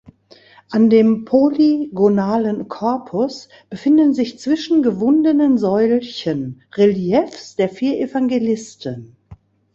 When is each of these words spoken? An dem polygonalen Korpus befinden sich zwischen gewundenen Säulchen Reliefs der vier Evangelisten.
An 0.71 0.89
dem 0.89 1.25
polygonalen 1.25 2.67
Korpus 2.67 3.49
befinden 3.69 4.15
sich 4.15 4.39
zwischen 4.39 4.81
gewundenen 4.81 5.59
Säulchen 5.59 6.63
Reliefs 6.75 7.55
der 7.55 7.69
vier 7.69 7.99
Evangelisten. 7.99 9.15